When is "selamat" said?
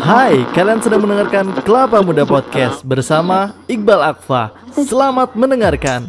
4.72-5.36